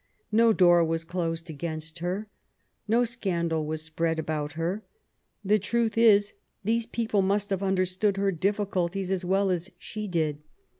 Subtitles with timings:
[0.31, 2.27] No door was closed against her;
[2.87, 4.83] no scandal was spread about her.
[5.45, 10.07] The truth is, these people must have under stood her difficulties as well as she
[10.07, 10.41] did.